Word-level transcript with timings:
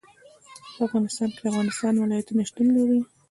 په 0.75 0.79
افغانستان 0.87 1.29
کې 1.33 1.39
د 1.41 1.45
افغانستان 1.51 1.93
ولايتونه 1.97 2.41
شتون 2.49 2.67
لري. 2.77 2.99